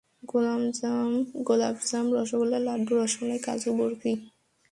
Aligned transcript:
গোলাপ 1.47 1.75
জাম, 1.89 2.05
রসগোল্লা, 2.15 2.59
লাড্ডু, 2.67 2.93
রসমালাই, 2.99 3.39
কাজু 3.45 3.69
বার্ফি। 3.77 4.11